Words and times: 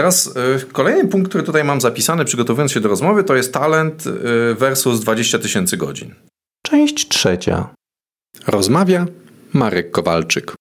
Teraz 0.00 0.26
y, 0.26 0.32
kolejny 0.72 1.08
punkt, 1.08 1.28
który 1.28 1.44
tutaj 1.44 1.64
mam 1.64 1.80
zapisany, 1.80 2.24
przygotowując 2.24 2.72
się 2.72 2.80
do 2.80 2.88
rozmowy, 2.88 3.24
to 3.24 3.36
jest 3.36 3.52
talent 3.52 4.06
y, 4.06 4.10
versus 4.54 5.00
20 5.00 5.38
tysięcy 5.38 5.76
godzin. 5.76 6.14
Część 6.62 7.08
trzecia. 7.08 7.74
Rozmawia 8.46 9.06
Marek 9.52 9.90
Kowalczyk. 9.90 10.54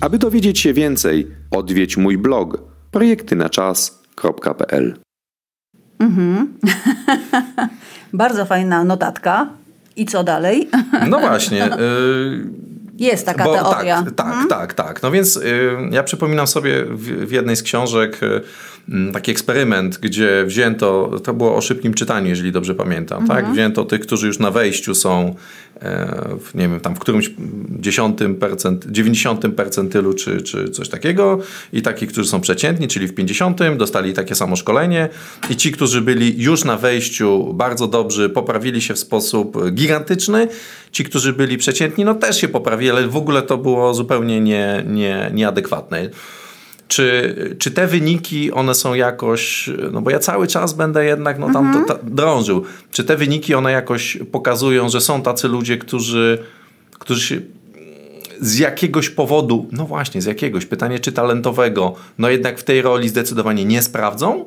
Aby 0.00 0.18
dowiedzieć 0.18 0.58
się 0.58 0.72
więcej, 0.72 1.28
odwiedź 1.50 1.96
mój 1.96 2.18
blog 2.18 2.58
projektynaczas.pl. 2.90 4.98
Mhm. 5.98 6.58
Bardzo 8.12 8.46
fajna 8.46 8.84
notatka. 8.84 9.61
I 9.96 10.06
co 10.06 10.24
dalej? 10.24 10.68
No 11.08 11.18
właśnie. 11.18 11.70
Y 11.80 12.72
jest 12.98 13.26
taka 13.26 13.44
Bo, 13.44 13.54
teoria. 13.54 14.02
Tak, 14.02 14.14
tak, 14.14 14.26
mhm. 14.26 14.48
tak, 14.48 14.74
tak. 14.74 15.02
No 15.02 15.10
więc 15.10 15.36
y, 15.36 15.76
ja 15.90 16.02
przypominam 16.02 16.46
sobie 16.46 16.84
w, 16.84 17.26
w 17.26 17.32
jednej 17.32 17.56
z 17.56 17.62
książek 17.62 18.22
y, 18.22 18.40
taki 19.12 19.30
eksperyment, 19.30 19.98
gdzie 19.98 20.44
wzięto, 20.46 21.10
to 21.24 21.34
było 21.34 21.56
o 21.56 21.60
szybkim 21.60 21.94
czytaniu, 21.94 22.28
jeżeli 22.28 22.52
dobrze 22.52 22.74
pamiętam, 22.74 23.18
tak? 23.18 23.30
mhm. 23.30 23.44
tak? 23.44 23.54
Wzięto 23.54 23.84
tych, 23.84 24.00
którzy 24.00 24.26
już 24.26 24.38
na 24.38 24.50
wejściu 24.50 24.94
są, 24.94 25.34
e, 25.80 26.36
w, 26.40 26.54
nie 26.54 26.68
wiem, 26.68 26.80
tam 26.80 26.94
w 26.94 26.98
którymś 26.98 27.30
dziesiątym 27.80 28.34
percent, 28.34 28.86
dziewięćdziesiątym 28.90 29.52
percentylu, 29.52 30.14
czy, 30.14 30.42
czy 30.42 30.70
coś 30.70 30.88
takiego 30.88 31.38
i 31.72 31.82
takich, 31.82 32.08
którzy 32.12 32.28
są 32.28 32.40
przeciętni, 32.40 32.88
czyli 32.88 33.06
w 33.06 33.14
pięćdziesiątym, 33.14 33.78
dostali 33.78 34.12
takie 34.12 34.34
samo 34.34 34.56
szkolenie 34.56 35.08
i 35.50 35.56
ci, 35.56 35.72
którzy 35.72 36.00
byli 36.00 36.42
już 36.42 36.64
na 36.64 36.76
wejściu 36.76 37.54
bardzo 37.54 37.86
dobrzy, 37.86 38.28
poprawili 38.28 38.82
się 38.82 38.94
w 38.94 38.98
sposób 38.98 39.70
gigantyczny, 39.70 40.48
ci, 40.92 41.04
którzy 41.04 41.32
byli 41.32 41.58
przeciętni, 41.58 42.04
no 42.04 42.14
też 42.14 42.40
się 42.40 42.48
poprawili, 42.48 42.90
ale 42.90 43.08
w 43.08 43.16
ogóle 43.16 43.42
to 43.42 43.58
było 43.58 43.94
zupełnie 43.94 44.40
nie, 44.40 44.84
nie, 44.86 45.30
nieadekwatne 45.34 46.10
czy, 46.92 47.34
czy 47.58 47.70
te 47.70 47.86
wyniki, 47.86 48.52
one 48.52 48.74
są 48.74 48.94
jakoś, 48.94 49.70
no 49.92 50.00
bo 50.00 50.10
ja 50.10 50.18
cały 50.18 50.46
czas 50.46 50.72
będę 50.72 51.04
jednak 51.04 51.38
no, 51.38 51.52
tam 51.52 51.66
mhm. 51.66 51.84
to, 51.84 51.98
drążył, 52.02 52.64
czy 52.90 53.04
te 53.04 53.16
wyniki, 53.16 53.54
one 53.54 53.72
jakoś 53.72 54.18
pokazują, 54.32 54.88
że 54.88 55.00
są 55.00 55.22
tacy 55.22 55.48
ludzie, 55.48 55.78
którzy, 55.78 56.38
którzy 56.98 57.20
się 57.20 57.40
z 58.40 58.58
jakiegoś 58.58 59.10
powodu, 59.10 59.68
no 59.72 59.86
właśnie, 59.86 60.22
z 60.22 60.24
jakiegoś, 60.24 60.66
pytanie 60.66 60.98
czy 60.98 61.12
talentowego, 61.12 61.94
no 62.18 62.30
jednak 62.30 62.58
w 62.58 62.64
tej 62.64 62.82
roli 62.82 63.08
zdecydowanie 63.08 63.64
nie 63.64 63.82
sprawdzą? 63.82 64.44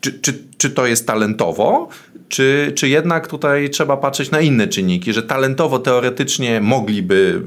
Czy, 0.00 0.20
czy, 0.20 0.38
czy 0.58 0.70
to 0.70 0.86
jest 0.86 1.06
talentowo, 1.06 1.88
czy, 2.28 2.72
czy 2.74 2.88
jednak 2.88 3.28
tutaj 3.28 3.70
trzeba 3.70 3.96
patrzeć 3.96 4.30
na 4.30 4.40
inne 4.40 4.68
czynniki, 4.68 5.12
że 5.12 5.22
talentowo 5.22 5.78
teoretycznie 5.78 6.60
mogliby 6.60 7.42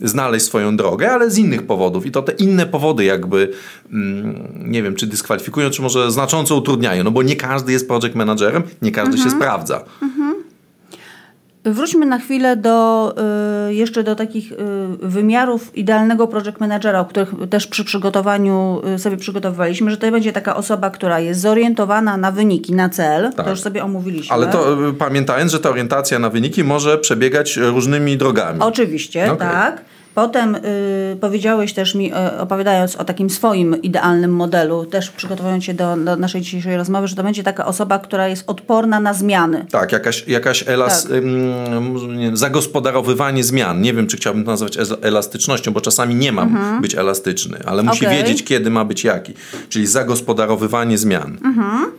znaleźć 0.00 0.46
swoją 0.46 0.76
drogę, 0.76 1.12
ale 1.12 1.30
z 1.30 1.38
innych 1.38 1.66
powodów. 1.66 2.06
I 2.06 2.10
to 2.10 2.22
te 2.22 2.32
inne 2.32 2.66
powody 2.66 3.04
jakby, 3.04 3.52
mm, 3.92 4.64
nie 4.66 4.82
wiem, 4.82 4.94
czy 4.94 5.06
dyskwalifikują, 5.06 5.70
czy 5.70 5.82
może 5.82 6.10
znacząco 6.10 6.56
utrudniają, 6.56 7.04
no 7.04 7.10
bo 7.10 7.22
nie 7.22 7.36
każdy 7.36 7.72
jest 7.72 7.88
project 7.88 8.14
managerem, 8.14 8.62
nie 8.82 8.92
każdy 8.92 9.14
mhm. 9.14 9.30
się 9.30 9.36
sprawdza. 9.36 9.84
Mhm. 10.02 10.33
Wróćmy 11.64 12.06
na 12.06 12.18
chwilę 12.18 12.56
do, 12.56 13.14
y, 13.68 13.74
jeszcze 13.74 14.02
do 14.02 14.16
takich 14.16 14.52
y, 14.52 14.56
wymiarów 15.02 15.76
idealnego 15.76 16.28
project 16.28 16.60
managera, 16.60 17.00
o 17.00 17.04
których 17.04 17.28
też 17.50 17.66
przy 17.66 17.84
przygotowaniu 17.84 18.82
y, 18.94 18.98
sobie 18.98 19.16
przygotowywaliśmy, 19.16 19.90
że 19.90 19.96
to 19.96 20.10
będzie 20.10 20.32
taka 20.32 20.56
osoba, 20.56 20.90
która 20.90 21.20
jest 21.20 21.40
zorientowana 21.40 22.16
na 22.16 22.32
wyniki, 22.32 22.74
na 22.74 22.88
cel. 22.88 23.32
Tak. 23.32 23.44
To 23.44 23.50
już 23.50 23.60
sobie 23.60 23.84
omówiliśmy. 23.84 24.34
Ale 24.34 24.46
to 24.46 24.76
pamiętając, 24.98 25.52
że 25.52 25.60
ta 25.60 25.70
orientacja 25.70 26.18
na 26.18 26.30
wyniki 26.30 26.64
może 26.64 26.98
przebiegać 26.98 27.56
różnymi 27.56 28.16
drogami. 28.16 28.60
Oczywiście, 28.60 29.32
okay. 29.32 29.48
tak. 29.48 29.93
Potem 30.14 30.54
y, 30.54 31.16
powiedziałeś 31.20 31.72
też 31.72 31.94
mi, 31.94 32.12
y, 32.12 32.40
opowiadając 32.40 32.96
o 32.96 33.04
takim 33.04 33.30
swoim 33.30 33.82
idealnym 33.82 34.34
modelu, 34.34 34.86
też 34.86 35.10
przygotowując 35.10 35.64
się 35.64 35.74
do, 35.74 35.96
do, 35.96 36.16
naszej 36.16 36.40
dzisiejszej 36.40 36.76
rozmowy, 36.76 37.08
że 37.08 37.16
to 37.16 37.22
będzie 37.22 37.42
taka 37.42 37.66
osoba, 37.66 37.98
która 37.98 38.28
jest 38.28 38.44
odporna 38.46 39.00
na 39.00 39.14
zmiany. 39.14 39.66
Tak, 39.70 39.92
jakaś, 39.92 40.28
jakaś 40.28 40.68
elas, 40.68 41.02
tak. 41.02 41.12
Ym, 41.12 42.36
zagospodarowywanie 42.36 43.44
zmian. 43.44 43.80
Nie 43.80 43.94
wiem, 43.94 44.06
czy 44.06 44.16
chciałbym 44.16 44.44
to 44.44 44.50
nazwać 44.50 44.78
elastycznością, 45.02 45.72
bo 45.72 45.80
czasami 45.80 46.14
nie 46.14 46.32
mam 46.32 46.48
mhm. 46.48 46.82
być 46.82 46.94
elastyczny, 46.94 47.58
ale 47.64 47.82
musi 47.82 48.06
okay. 48.06 48.18
wiedzieć, 48.18 48.44
kiedy 48.44 48.70
ma 48.70 48.84
być 48.84 49.04
jaki. 49.04 49.32
Czyli 49.68 49.86
zagospodarowywanie 49.86 50.98
zmian. 50.98 51.38
Mhm. 51.44 51.90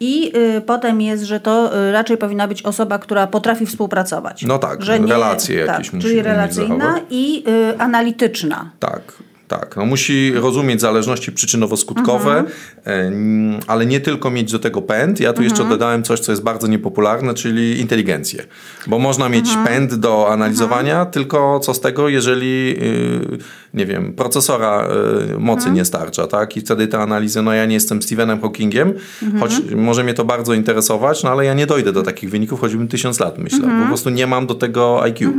I 0.00 0.32
y, 0.56 0.60
potem 0.60 1.00
jest, 1.00 1.24
że 1.24 1.40
to 1.40 1.78
y, 1.88 1.92
raczej 1.92 2.16
powinna 2.16 2.48
być 2.48 2.62
osoba, 2.62 2.98
która 2.98 3.26
potrafi 3.26 3.66
współpracować. 3.66 4.42
No 4.42 4.58
tak, 4.58 4.82
że 4.82 5.00
nie, 5.00 5.06
relacje 5.06 5.66
tak, 5.66 5.68
jakieś 5.78 5.92
musi 5.92 6.08
Czyli 6.08 6.22
relacyjna 6.22 7.00
i 7.10 7.44
y, 7.48 7.78
analityczna. 7.78 8.70
Tak. 8.80 9.12
Tak, 9.48 9.76
no 9.76 9.86
musi 9.86 10.32
rozumieć 10.34 10.80
zależności 10.80 11.32
przyczynowo-skutkowe, 11.32 12.44
mhm. 12.84 13.60
ale 13.66 13.86
nie 13.86 14.00
tylko 14.00 14.30
mieć 14.30 14.52
do 14.52 14.58
tego 14.58 14.82
pęd. 14.82 15.20
Ja 15.20 15.32
tu 15.32 15.42
mhm. 15.42 15.44
jeszcze 15.44 15.68
dodałem 15.68 16.02
coś, 16.02 16.20
co 16.20 16.32
jest 16.32 16.42
bardzo 16.42 16.66
niepopularne, 16.66 17.34
czyli 17.34 17.80
inteligencję. 17.80 18.44
Bo 18.86 18.98
można 18.98 19.28
mieć 19.28 19.48
mhm. 19.48 19.66
pęd 19.66 19.94
do 19.94 20.32
analizowania, 20.32 20.94
mhm. 20.94 21.10
tylko 21.10 21.60
co 21.60 21.74
z 21.74 21.80
tego, 21.80 22.08
jeżeli 22.08 22.76
y, 22.82 23.38
nie 23.74 23.86
wiem, 23.86 24.12
procesora 24.12 24.88
y, 25.34 25.38
mocy 25.38 25.58
mhm. 25.58 25.74
nie 25.74 25.84
starcza, 25.84 26.26
tak? 26.26 26.56
I 26.56 26.60
wtedy 26.60 26.86
te 26.86 26.98
analizy, 26.98 27.42
no 27.42 27.52
ja 27.52 27.66
nie 27.66 27.74
jestem 27.74 28.02
Stephenem 28.02 28.40
Hawkingiem, 28.40 28.92
mhm. 29.22 29.40
choć 29.40 29.74
może 29.76 30.04
mnie 30.04 30.14
to 30.14 30.24
bardzo 30.24 30.54
interesować, 30.54 31.22
no 31.22 31.30
ale 31.30 31.44
ja 31.44 31.54
nie 31.54 31.66
dojdę 31.66 31.92
do 31.92 32.02
takich 32.02 32.30
wyników, 32.30 32.60
choćbym 32.60 32.88
tysiąc 32.88 33.20
lat 33.20 33.38
myślał. 33.38 33.70
Po 33.82 33.86
prostu 33.86 34.10
nie 34.10 34.26
mam 34.26 34.46
do 34.46 34.54
tego 34.54 35.02
IQ. 35.02 35.32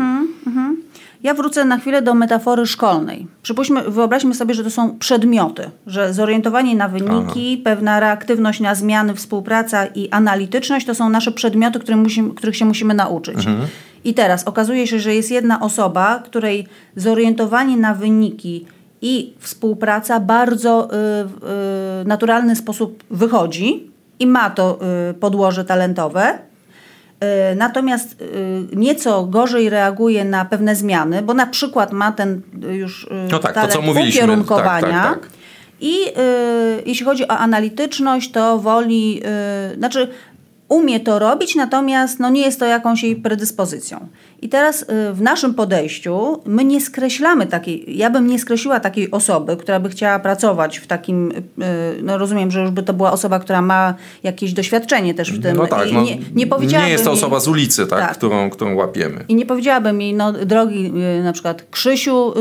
Ja 1.26 1.34
wrócę 1.34 1.66
na 1.66 1.78
chwilę 1.78 2.02
do 2.02 2.14
metafory 2.14 2.66
szkolnej. 2.66 3.28
Przypuśćmy, 3.42 3.82
wyobraźmy 3.82 4.34
sobie, 4.36 4.54
że 4.54 4.64
to 4.64 4.70
są 4.70 4.98
przedmioty, 4.98 5.70
że 5.88 6.14
zorientowanie 6.14 6.76
na 6.76 6.90
wyniki, 6.90 7.54
Aha. 7.54 7.62
pewna 7.64 8.00
reaktywność 8.00 8.60
na 8.60 8.76
zmiany, 8.76 9.16
współpraca 9.16 9.86
i 9.86 10.10
analityczność 10.10 10.86
to 10.86 10.96
są 10.96 11.10
nasze 11.10 11.32
przedmioty, 11.32 11.80
których, 11.80 12.00
musimy, 12.00 12.34
których 12.34 12.58
się 12.58 12.66
musimy 12.66 12.94
nauczyć. 12.94 13.36
Mhm. 13.36 13.68
I 14.04 14.14
teraz 14.14 14.44
okazuje 14.44 14.88
się, 14.88 15.00
że 15.00 15.16
jest 15.16 15.32
jedna 15.32 15.62
osoba, 15.62 16.20
której 16.26 16.68
zorientowanie 16.96 17.78
na 17.78 17.94
wyniki 17.94 18.66
i 19.02 19.34
współpraca 19.40 20.20
bardzo 20.20 20.90
y, 20.90 22.02
y, 22.02 22.06
naturalny 22.06 22.56
sposób 22.56 23.04
wychodzi 23.12 23.92
i 24.20 24.28
ma 24.28 24.50
to 24.50 24.80
y, 25.10 25.14
podłoże 25.14 25.66
talentowe 25.66 26.40
natomiast 27.56 28.22
e, 28.22 28.26
nieco 28.76 29.24
gorzej 29.24 29.70
reaguje 29.70 30.26
na 30.26 30.46
pewne 30.46 30.76
zmiany, 30.76 31.22
bo 31.22 31.34
na 31.34 31.48
przykład 31.48 31.92
ma 31.92 32.12
ten 32.12 32.42
już 32.70 33.08
e, 33.12 33.28
no 33.32 33.40
tak, 33.40 33.54
to, 33.54 33.68
co 33.68 33.80
ukierunkowania. 33.80 35.04
Tak, 35.04 35.14
tak, 35.14 35.20
tak. 35.20 35.30
I 35.82 35.96
jeśli 36.86 37.06
chodzi 37.06 37.28
o 37.28 37.32
analityczność, 37.38 38.32
to 38.32 38.60
woli, 38.60 39.22
znaczy 39.78 40.08
umie 40.70 41.00
to 41.00 41.20
robić, 41.20 41.56
natomiast 41.56 42.20
no, 42.20 42.30
nie 42.30 42.42
jest 42.42 42.60
to 42.60 42.66
jakąś 42.66 43.04
jej 43.04 43.16
predyspozycją. 43.16 44.08
I 44.46 44.50
teraz 44.50 44.82
y, 44.82 44.86
w 45.14 45.22
naszym 45.22 45.54
podejściu 45.54 46.42
my 46.46 46.66
nie 46.66 46.82
skreślamy 46.82 47.48
takiej, 47.48 47.98
ja 47.98 48.10
bym 48.10 48.28
nie 48.28 48.40
skreśliła 48.40 48.80
takiej 48.80 49.12
osoby, 49.12 49.58
która 49.58 49.80
by 49.80 49.90
chciała 49.90 50.20
pracować 50.20 50.78
w 50.78 50.88
takim, 50.88 51.32
y, 51.32 51.44
no 52.04 52.18
rozumiem, 52.18 52.52
że 52.52 52.62
już 52.62 52.72
by 52.72 52.84
to 52.84 52.94
była 52.94 53.12
osoba, 53.12 53.40
która 53.40 53.62
ma 53.62 53.94
jakieś 54.24 54.54
doświadczenie 54.54 55.14
też 55.14 55.32
w 55.32 55.42
tym. 55.42 55.58
No 55.58 55.68
tak, 55.68 55.92
no, 55.92 56.04
nie, 56.04 56.18
nie, 56.36 56.46
nie 56.68 56.90
jest 56.90 57.04
to 57.04 57.12
osoba 57.12 57.40
z 57.40 57.48
ulicy, 57.48 57.88
tak, 57.88 58.00
tak, 58.00 58.18
Którą, 58.18 58.50
którą 58.50 58.76
łapiemy. 58.76 59.26
I 59.28 59.36
nie 59.36 59.46
powiedziałabym 59.46 60.02
jej, 60.02 60.14
no 60.14 60.34
drogi 60.34 60.92
y, 61.20 61.24
na 61.24 61.34
przykład 61.34 61.66
Krzysiu, 61.72 62.34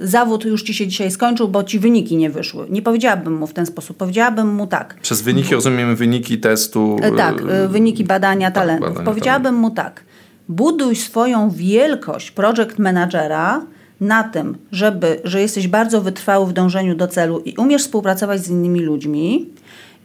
zawód 0.00 0.44
już 0.44 0.62
ci 0.62 0.74
się 0.74 0.86
dzisiaj 0.86 1.10
skończył, 1.10 1.48
bo 1.48 1.64
ci 1.64 1.78
wyniki 1.78 2.16
nie 2.16 2.30
wyszły. 2.30 2.66
Nie 2.70 2.82
powiedziałabym 2.82 3.36
mu 3.36 3.46
w 3.46 3.52
ten 3.52 3.66
sposób, 3.66 3.96
powiedziałabym 3.96 4.54
mu 4.54 4.66
tak. 4.66 4.96
Przez 5.02 5.22
wyniki 5.22 5.54
rozumiemy 5.54 5.96
wyniki 5.96 6.38
testu. 6.38 6.96
Tak, 7.16 7.42
wyniki 7.68 8.04
badania 8.04 8.50
tak, 8.50 8.54
talentów. 8.54 8.88
Badania 8.88 9.04
powiedziałabym 9.04 9.44
talentów. 9.44 9.70
mu 9.70 9.70
tak 9.70 10.05
buduj 10.48 10.96
swoją 10.96 11.50
wielkość 11.50 12.30
project 12.30 12.78
managera 12.78 13.62
na 14.00 14.24
tym, 14.24 14.58
żeby, 14.72 15.20
że 15.24 15.40
jesteś 15.40 15.68
bardzo 15.68 16.00
wytrwały 16.00 16.46
w 16.46 16.52
dążeniu 16.52 16.94
do 16.94 17.08
celu 17.08 17.38
i 17.38 17.54
umiesz 17.56 17.82
współpracować 17.82 18.40
z 18.40 18.48
innymi 18.48 18.80
ludźmi. 18.80 19.50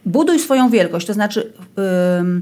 Buduj 0.06 0.40
swoją 0.40 0.70
wielkość, 0.70 1.08
to 1.08 1.14
znaczy 1.14 1.54
yy, 1.78 2.42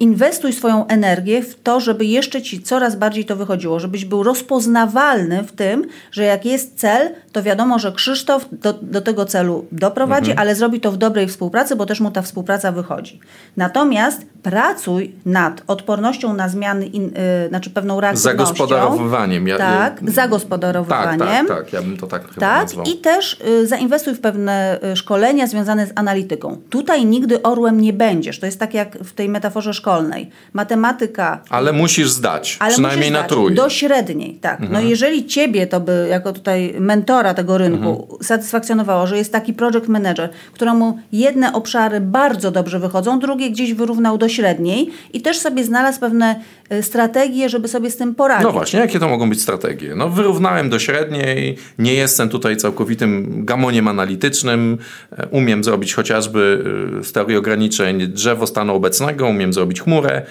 inwestuj 0.00 0.52
swoją 0.52 0.86
energię 0.86 1.42
w 1.42 1.62
to, 1.62 1.80
żeby 1.80 2.04
jeszcze 2.04 2.42
ci 2.42 2.62
coraz 2.62 2.96
bardziej 2.96 3.24
to 3.24 3.36
wychodziło, 3.36 3.80
żebyś 3.80 4.04
był 4.04 4.22
rozpoznawalny 4.22 5.42
w 5.42 5.52
tym, 5.52 5.86
że 6.12 6.24
jak 6.24 6.44
jest 6.44 6.78
cel, 6.78 7.10
to 7.32 7.42
wiadomo, 7.42 7.78
że 7.78 7.92
Krzysztof 7.92 8.48
do, 8.52 8.72
do 8.72 9.00
tego 9.00 9.24
celu 9.24 9.66
doprowadzi, 9.72 10.30
mhm. 10.30 10.38
ale 10.38 10.54
zrobi 10.54 10.80
to 10.80 10.92
w 10.92 10.96
dobrej 10.96 11.28
współpracy, 11.28 11.76
bo 11.76 11.86
też 11.86 12.00
mu 12.00 12.10
ta 12.10 12.22
współpraca 12.22 12.72
wychodzi. 12.72 13.20
Natomiast 13.56 14.26
pracuj 14.48 15.12
nad 15.26 15.62
odpornością 15.66 16.34
na 16.34 16.48
zmiany, 16.48 16.86
in, 16.86 17.04
yy, 17.04 17.48
znaczy 17.48 17.70
pewną 17.70 18.00
reaktywnością. 18.00 18.38
Zagospodarowywaniem. 18.38 19.48
Ja, 19.48 19.58
tak, 19.58 20.02
yy, 20.02 20.10
zagospodarowywaniem. 20.12 21.18
Tak, 21.18 21.48
tak, 21.48 21.56
tak, 21.64 21.72
ja 21.72 21.82
bym 21.82 21.96
to 21.96 22.06
tak 22.06 22.22
chyba 22.28 22.40
Tak, 22.40 22.62
nazwał. 22.62 22.86
i 22.86 22.96
też 22.96 23.40
yy, 23.46 23.66
zainwestuj 23.66 24.14
w 24.14 24.20
pewne 24.20 24.78
y, 24.92 24.96
szkolenia 24.96 25.46
związane 25.46 25.86
z 25.86 25.90
analityką. 25.94 26.56
Tutaj 26.70 27.04
nigdy 27.06 27.42
orłem 27.42 27.80
nie 27.80 27.92
będziesz. 27.92 28.40
To 28.40 28.46
jest 28.46 28.58
tak 28.60 28.74
jak 28.74 28.98
w 28.98 29.12
tej 29.12 29.28
metaforze 29.28 29.74
szkolnej. 29.74 30.30
Matematyka... 30.52 31.40
Ale 31.50 31.72
musisz 31.72 32.10
zdać, 32.10 32.56
ale 32.60 32.72
przynajmniej 32.72 33.00
musisz 33.10 33.12
na 33.12 33.18
zdać. 33.18 33.28
trój. 33.30 33.54
Do 33.54 33.68
średniej, 33.70 34.34
tak. 34.34 34.60
Mhm. 34.60 34.72
No 34.72 34.80
jeżeli 34.80 35.26
ciebie 35.26 35.66
to 35.66 35.80
by, 35.80 36.06
jako 36.10 36.32
tutaj 36.32 36.74
mentora 36.80 37.34
tego 37.34 37.58
rynku, 37.58 37.90
Mhm. 37.90 38.22
satysfakcjonowało, 38.22 39.06
że 39.06 39.16
jest 39.18 39.32
taki 39.32 39.52
project 39.52 39.88
manager, 39.88 40.30
któremu 40.52 40.98
jedne 41.12 41.52
obszary 41.52 42.00
bardzo 42.00 42.50
dobrze 42.50 42.78
wychodzą, 42.78 43.18
drugie 43.18 43.50
gdzieś 43.50 43.74
wyrównał 43.74 44.18
do 44.18 44.28
średniej 44.34 44.90
i 45.12 45.20
też 45.20 45.38
sobie 45.38 45.64
znalazł 45.64 46.00
pewne 46.00 46.40
y, 46.72 46.82
strategie, 46.82 47.48
żeby 47.48 47.68
sobie 47.68 47.90
z 47.90 47.96
tym 47.96 48.14
poradzić. 48.14 48.44
No 48.44 48.52
właśnie, 48.52 48.80
jakie 48.80 48.98
to 48.98 49.08
mogą 49.08 49.30
być 49.30 49.42
strategie? 49.42 49.94
No 49.94 50.08
wyrównałem 50.08 50.70
do 50.70 50.78
średniej, 50.78 51.56
nie 51.78 51.94
jestem 51.94 52.28
tutaj 52.28 52.56
całkowitym 52.56 53.44
gamoniem 53.44 53.88
analitycznym, 53.88 54.78
e, 55.12 55.26
umiem 55.26 55.64
zrobić 55.64 55.94
chociażby 55.94 56.64
e, 57.00 57.04
z 57.04 57.12
teorii 57.12 57.36
ograniczeń 57.36 58.06
drzewo 58.06 58.46
stanu 58.46 58.74
obecnego, 58.74 59.26
umiem 59.26 59.52
zrobić 59.52 59.80
chmurę, 59.80 60.22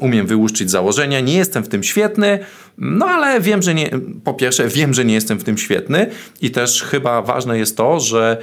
umiem 0.00 0.26
wyłuszczyć 0.26 0.70
założenia, 0.70 1.20
nie 1.20 1.36
jestem 1.36 1.64
w 1.64 1.68
tym 1.68 1.82
świetny, 1.82 2.38
no 2.78 3.06
ale 3.06 3.40
wiem, 3.40 3.62
że 3.62 3.74
nie, 3.74 3.90
po 4.24 4.34
pierwsze 4.34 4.68
wiem, 4.68 4.94
że 4.94 5.04
nie 5.04 5.14
jestem 5.14 5.38
w 5.38 5.44
tym 5.44 5.58
świetny 5.58 6.06
i 6.42 6.50
też 6.50 6.82
chyba 6.82 7.22
ważne 7.22 7.58
jest 7.58 7.76
to, 7.76 8.00
że 8.00 8.38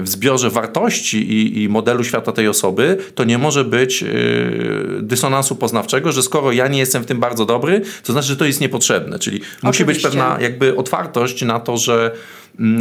w 0.00 0.08
zbiorze 0.08 0.50
wartości 0.50 1.32
i, 1.32 1.62
i 1.62 1.68
modelu 1.68 2.04
świata 2.04 2.32
tej 2.32 2.48
osoby 2.48 2.96
to 3.14 3.24
nie 3.24 3.38
może 3.38 3.64
być 3.64 4.02
yy, 4.02 4.98
dysonansu 5.02 5.56
poznawczego, 5.56 6.12
że 6.12 6.22
skoro 6.22 6.52
ja 6.52 6.68
nie 6.68 6.78
jestem 6.78 7.02
w 7.02 7.06
tym 7.06 7.20
bardzo 7.20 7.46
dobry, 7.46 7.82
to 8.04 8.12
znaczy, 8.12 8.28
że 8.28 8.36
to 8.36 8.44
jest 8.44 8.60
niepotrzebne. 8.60 9.18
Czyli 9.18 9.40
musi 9.62 9.84
być 9.84 9.96
Oczywiście. 9.96 10.08
pewna 10.08 10.38
jakby 10.40 10.76
otwartość 10.76 11.42
na 11.42 11.60
to, 11.60 11.76
że 11.76 12.14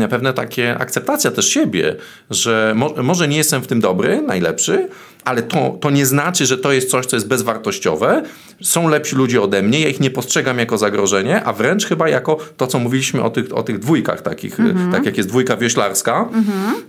pewne 0.09 0.33
takie 0.33 0.77
akceptacja 0.77 1.31
też 1.31 1.49
siebie, 1.49 1.95
że 2.29 2.73
mo 2.75 2.93
może 3.03 3.27
nie 3.27 3.37
jestem 3.37 3.61
w 3.61 3.67
tym 3.67 3.79
dobry, 3.79 4.21
najlepszy, 4.21 4.87
ale 5.25 5.41
to, 5.41 5.77
to 5.81 5.89
nie 5.89 6.05
znaczy, 6.05 6.45
że 6.45 6.57
to 6.57 6.71
jest 6.71 6.89
coś, 6.89 7.05
co 7.05 7.15
jest 7.15 7.27
bezwartościowe. 7.27 8.23
Są 8.61 8.87
lepsi 8.87 9.15
ludzie 9.15 9.41
ode 9.41 9.61
mnie, 9.61 9.79
ja 9.79 9.89
ich 9.89 9.99
nie 9.99 10.11
postrzegam 10.11 10.59
jako 10.59 10.77
zagrożenie, 10.77 11.43
a 11.43 11.53
wręcz 11.53 11.85
chyba 11.85 12.09
jako 12.09 12.37
to, 12.57 12.67
co 12.67 12.79
mówiliśmy 12.79 13.23
o 13.23 13.29
tych, 13.29 13.55
o 13.55 13.63
tych 13.63 13.79
dwójkach 13.79 14.21
takich, 14.21 14.57
tak 14.91 15.05
jak 15.05 15.17
jest 15.17 15.29
dwójka 15.29 15.57
wioślarska, 15.57 16.29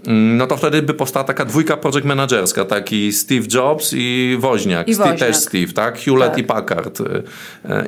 mm, 0.06 0.36
no 0.36 0.46
to 0.46 0.56
wtedy 0.56 0.82
by 0.82 0.94
powstała 0.94 1.24
taka 1.24 1.44
dwójka 1.44 1.76
project 1.76 2.04
managerska, 2.06 2.64
taki 2.64 3.12
Steve 3.12 3.46
Jobs 3.54 3.90
i 3.96 4.36
Woźniak. 4.40 4.88
I 4.88 4.94
Steve 4.94 5.10
Woźniak. 5.10 5.28
też 5.28 5.36
Steve, 5.36 5.72
tak? 5.72 5.98
Hewlett 5.98 6.30
Tak. 6.30 6.38
i 6.38 6.44
Packard 6.44 7.00
y, 7.00 7.04
y, 7.04 7.22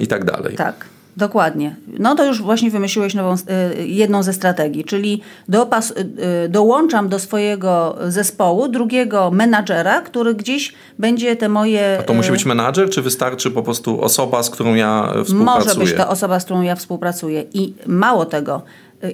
i 0.00 0.06
tak 0.06 0.24
dalej. 0.24 0.56
Tak. 0.56 0.86
Dokładnie. 1.16 1.76
No 1.98 2.14
to 2.14 2.24
już 2.24 2.42
właśnie 2.42 2.70
wymyśliłeś 2.70 3.14
nową, 3.14 3.34
y, 3.34 3.86
jedną 3.86 4.22
ze 4.22 4.32
strategii, 4.32 4.84
czyli 4.84 5.20
dopas, 5.48 5.90
y, 5.90 6.48
dołączam 6.48 7.08
do 7.08 7.18
swojego 7.18 7.96
zespołu 8.08 8.68
drugiego 8.68 9.30
menadżera, 9.30 10.00
który 10.00 10.34
gdzieś 10.34 10.72
będzie 10.98 11.36
te 11.36 11.48
moje... 11.48 11.98
A 12.00 12.02
to 12.02 12.14
musi 12.14 12.28
y, 12.28 12.32
być 12.32 12.44
menadżer, 12.44 12.90
czy 12.90 13.02
wystarczy 13.02 13.50
po 13.50 13.62
prostu 13.62 14.02
osoba, 14.02 14.42
z 14.42 14.50
którą 14.50 14.74
ja 14.74 15.12
e, 15.16 15.24
współpracuję? 15.24 15.74
Może 15.74 15.80
być 15.80 15.94
to 15.94 16.08
osoba, 16.08 16.40
z 16.40 16.44
którą 16.44 16.62
ja 16.62 16.76
współpracuję. 16.76 17.44
I 17.54 17.74
mało 17.86 18.24
tego. 18.24 18.62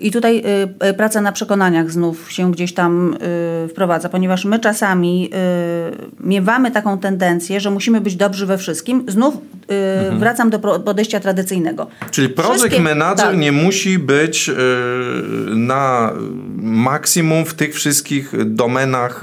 I 0.01 0.11
tutaj 0.11 0.43
y, 0.83 0.87
y, 0.89 0.95
praca 0.95 1.21
na 1.21 1.33
przekonaniach 1.33 1.91
znów 1.91 2.33
się 2.33 2.53
gdzieś 2.53 2.75
tam 2.75 3.17
y, 3.65 3.69
wprowadza, 3.69 4.09
ponieważ 4.09 4.45
my 4.45 4.59
czasami 4.59 5.31
miewamy 6.21 6.71
taką 6.71 6.99
tendencję, 6.99 7.61
że 7.61 7.71
musimy 7.71 8.01
być 8.01 8.17
dobrzy 8.17 8.47
we 8.47 8.59
wszystkim. 8.59 9.05
Znów 9.09 9.35
y, 9.35 10.19
wracam 10.19 10.51
do 10.51 10.59
podejścia 10.59 11.21
tradycyjnego. 11.21 11.87
Czyli 12.11 12.35
Wszystkie- 12.53 12.81
manager 12.81 13.27
tak. 13.27 13.37
nie 13.37 13.53
musi 13.53 13.99
być 13.99 14.51
na 15.47 16.13
maksimum 16.57 17.45
w 17.45 17.55
tych 17.55 17.75
wszystkich 17.75 18.33
domenach, 18.45 19.21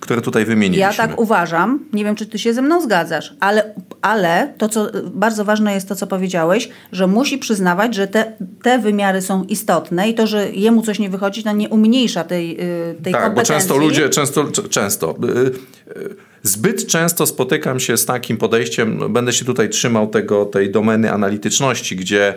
które 0.00 0.20
tutaj 0.20 0.44
wymieniliśmy. 0.44 0.80
Ja 0.80 0.92
tak 0.92 1.20
uważam. 1.20 1.80
Nie 1.92 2.04
wiem, 2.04 2.16
czy 2.16 2.26
ty 2.26 2.38
się 2.38 2.54
ze 2.54 2.62
mną 2.62 2.80
zgadzasz, 2.80 3.34
ale, 3.40 3.74
ale 4.04 4.54
to, 4.58 4.68
co 4.68 4.86
bardzo 5.04 5.44
ważne 5.44 5.74
jest 5.74 5.88
to, 5.88 5.94
co 5.94 6.06
powiedziałeś, 6.06 6.68
że 6.92 7.06
musi 7.06 7.38
przyznawać, 7.38 7.94
że 7.94 8.06
te, 8.06 8.32
te 8.62 8.78
wymiary 8.78 9.22
są 9.22 9.44
istotne 9.44 10.08
i 10.08 10.14
to, 10.14 10.26
że 10.26 10.50
jemu 10.50 10.82
coś 10.82 10.98
nie 10.98 11.10
wychodzi, 11.10 11.42
to 11.42 11.52
nie 11.52 11.68
umniejsza 11.68 12.24
tej, 12.24 12.52
y, 12.52 12.94
tej 13.02 13.12
Tak, 13.12 13.22
bo 13.22 13.26
kompetencji. 13.26 13.54
często 13.54 13.76
ludzie, 13.76 14.08
często, 14.08 14.44
często, 14.70 15.14
y, 15.24 16.00
y, 16.00 16.16
zbyt 16.42 16.86
często 16.86 17.26
spotykam 17.26 17.80
się 17.80 17.96
z 17.96 18.06
takim 18.06 18.36
podejściem, 18.36 18.98
no, 18.98 19.08
będę 19.08 19.32
się 19.32 19.44
tutaj 19.44 19.68
trzymał 19.68 20.06
tego, 20.06 20.44
tej 20.44 20.70
domeny 20.70 21.12
analityczności, 21.12 21.96
gdzie 21.96 22.34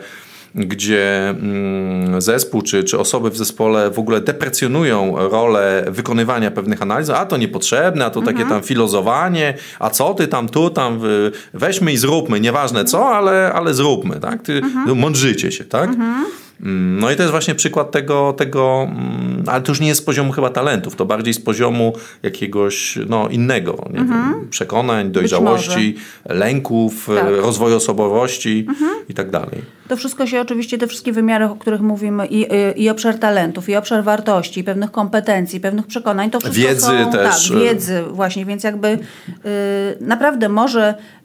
gdzie 0.57 1.29
mm, 1.29 2.21
zespół 2.21 2.61
czy, 2.61 2.83
czy 2.83 2.99
osoby 2.99 3.29
w 3.29 3.37
zespole 3.37 3.91
w 3.91 3.99
ogóle 3.99 4.21
deprecjonują 4.21 5.15
rolę 5.29 5.85
wykonywania 5.87 6.51
pewnych 6.51 6.81
analiz, 6.81 7.09
a 7.09 7.25
to 7.25 7.37
niepotrzebne, 7.37 8.05
a 8.05 8.09
to 8.09 8.21
takie 8.21 8.45
tam 8.45 8.63
filozowanie, 8.63 9.53
a 9.79 9.89
co 9.89 10.13
ty 10.13 10.27
tam 10.27 10.49
tu, 10.49 10.69
tam 10.69 10.99
weźmy 11.53 11.93
i 11.93 11.97
zróbmy, 11.97 12.39
nieważne 12.39 12.85
co, 12.85 13.09
ale, 13.09 13.53
ale 13.53 13.73
zróbmy, 13.73 14.19
tak? 14.19 14.41
Ty, 14.41 14.61
no, 14.87 14.95
mądrzycie 14.95 15.51
się, 15.51 15.63
tak? 15.63 15.89
Mm, 15.89 16.25
No 16.59 17.11
i 17.11 17.15
to 17.15 17.21
jest 17.21 17.31
właśnie 17.31 17.55
przykład 17.55 17.91
tego, 17.91 18.33
tego 18.33 18.87
mm, 18.89 19.43
ale 19.47 19.61
to 19.61 19.71
już 19.71 19.79
nie 19.79 19.87
jest 19.87 20.01
z 20.01 20.03
poziomu 20.03 20.31
chyba 20.31 20.49
talentów, 20.49 20.95
to 20.95 21.05
bardziej 21.05 21.33
z 21.33 21.39
poziomu 21.39 21.93
jakiegoś 22.23 22.99
no, 23.09 23.29
innego 23.29 23.85
nie 23.89 23.99
wiem, 23.99 24.47
przekonań, 24.49 25.11
dojrzałości, 25.11 25.95
lęków, 26.25 27.05
Tak. 27.05 27.25
e, 27.25 27.31
rozwoju 27.31 27.75
osobowości 27.75 28.67
i 29.09 29.13
tak 29.13 29.31
dalej. 29.31 29.61
To 29.87 29.95
wszystko 29.97 30.27
się 30.27 30.41
oczywiście, 30.41 30.77
te 30.77 30.87
wszystkie 30.87 31.13
wymiary, 31.13 31.45
o 31.45 31.55
których 31.55 31.81
mówimy, 31.81 32.27
i, 32.27 32.47
i, 32.75 32.83
i 32.83 32.89
obszar 32.89 33.19
talentów, 33.19 33.69
i 33.69 33.75
obszar 33.75 34.03
wartości, 34.03 34.63
pewnych 34.63 34.91
kompetencji, 34.91 35.59
pewnych 35.59 35.87
przekonań, 35.87 36.29
to 36.29 36.39
wszystko 36.39 36.61
Wiedzy 36.61 36.81
są, 36.81 37.11
też. 37.11 37.49
Tak, 37.49 37.59
wiedzy 37.59 38.03
właśnie, 38.11 38.45
więc 38.45 38.63
jakby 38.63 38.87
y, 38.87 38.97
naprawdę 40.01 40.49
może 40.49 40.93
y, 40.93 41.16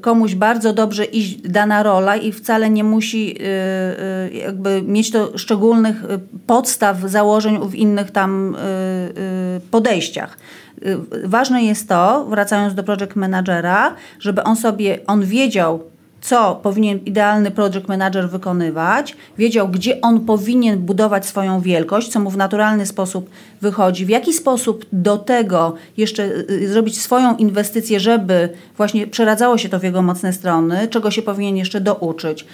komuś 0.00 0.34
bardzo 0.34 0.72
dobrze 0.72 1.04
iść 1.04 1.36
dana 1.40 1.82
rola 1.82 2.16
i 2.16 2.32
wcale 2.32 2.70
nie 2.70 2.84
musi 2.84 3.30
y, 3.30 3.44
y, 4.34 4.34
jakby 4.34 4.82
mieć 4.82 5.10
to 5.10 5.38
szczególnych 5.38 6.04
y, 6.04 6.18
podstaw, 6.46 7.00
założeń 7.00 7.58
w 7.68 7.74
innych 7.74 8.10
tam 8.10 8.54
y, 8.54 8.58
y, 8.58 9.60
podejściach. 9.70 10.38
Y, 10.86 10.98
Ważne 11.24 11.62
jest 11.62 11.88
to, 11.88 12.26
wracając 12.28 12.74
do 12.74 12.82
project 12.82 13.16
managera, 13.16 13.94
żeby 14.20 14.42
on 14.42 14.56
sobie, 14.56 14.98
on 15.06 15.24
wiedział, 15.24 15.80
co 16.26 16.60
powinien 16.62 16.98
idealny 16.98 17.50
project 17.50 17.88
manager 17.88 18.30
wykonywać, 18.30 19.16
wiedział, 19.38 19.68
gdzie 19.68 20.00
on 20.00 20.20
powinien 20.20 20.78
budować 20.78 21.26
swoją 21.26 21.60
wielkość, 21.60 22.08
co 22.08 22.20
mu 22.20 22.30
w 22.30 22.36
naturalny 22.36 22.86
sposób 22.86 23.30
wychodzi, 23.60 24.06
w 24.06 24.08
jaki 24.08 24.32
sposób 24.32 24.86
do 24.92 25.18
tego 25.18 25.74
jeszcze 25.96 26.24
y, 26.50 26.68
zrobić 26.68 27.00
swoją 27.00 27.36
inwestycję, 27.36 28.00
żeby 28.00 28.48
właśnie 28.76 29.06
przeradzało 29.06 29.58
się 29.58 29.68
to 29.68 29.78
w 29.78 29.82
jego 29.82 30.02
mocne 30.02 30.32
strony, 30.32 30.88
czego 30.88 31.10
się 31.10 31.22
powinien 31.22 31.56
jeszcze 31.56 31.80
douczyć, 31.80 32.46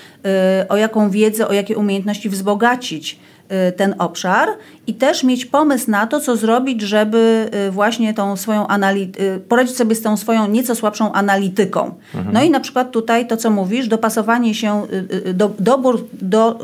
y, 0.63 0.69
o 0.69 0.77
jaką 0.77 1.11
wiedzę, 1.11 1.49
o 1.49 1.53
jakie 1.53 1.77
umiejętności 1.77 2.29
wzbogacić 2.29 3.13
y, 3.13 3.42
ten 3.77 3.95
obszar 3.99 4.49
i 4.87 4.95
też 4.95 5.25
mieć 5.25 5.47
pomysł 5.47 5.91
na 5.91 6.07
to, 6.07 6.21
co 6.21 6.37
zrobić, 6.37 6.81
żeby 6.81 7.51
y, 7.69 7.71
właśnie 7.71 8.15
tą 8.15 8.37
swoją 8.37 8.67
anali- 8.67 9.21
y, 9.21 9.41
poradzić 9.49 9.77
sobie 9.77 9.95
z 9.95 10.03
tą 10.03 10.17
swoją 10.17 10.49
nieco 10.49 10.75
słabszą 10.75 11.13
analityką. 11.13 11.95
No 12.33 12.43
i 12.43 12.51
na 12.51 12.61
przykład 12.61 12.91
tutaj 12.91 13.27
to, 13.27 13.37
co 13.37 13.51
mówisz, 13.51 13.89
dopasowanie 13.89 14.55
się, 14.55 14.87
y, 14.93 15.29
y, 15.29 15.35
do, 15.35 15.51
dobór 15.59 16.05
do, 16.23 16.59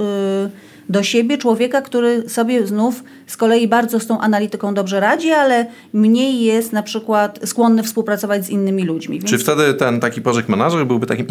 y, 0.46 0.50
do 0.88 1.02
siebie 1.02 1.38
człowieka, 1.38 1.82
który 1.82 2.28
sobie 2.28 2.66
znów 2.66 3.04
z 3.26 3.36
kolei 3.36 3.68
bardzo 3.68 4.00
z 4.00 4.06
tą 4.06 4.20
analityką 4.20 4.74
dobrze 4.74 5.00
radzi, 5.00 5.30
ale 5.30 5.66
mniej 5.92 6.40
jest 6.40 6.72
na 6.72 6.82
przykład 6.82 7.40
skłonny 7.44 7.82
współpracować 7.82 8.44
z 8.44 8.50
innymi 8.50 8.84
ludźmi. 8.84 9.18
Więc 9.18 9.30
Czy 9.30 9.38
wtedy 9.38 9.74
ten 9.74 10.00
taki 10.00 10.22
project 10.22 10.48
manager 10.48 10.86
byłby 10.86 11.06
takim, 11.06 11.26